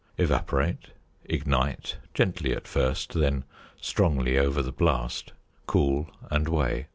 [0.17, 0.87] Evaporate;
[1.25, 3.43] ignite, gently at first, then
[3.79, 5.31] strongly over the blast;
[5.67, 6.87] cool, and weigh.